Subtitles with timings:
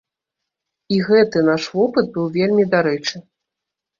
[0.95, 3.15] І гэты наш вопыт быў вельмі дарэчы.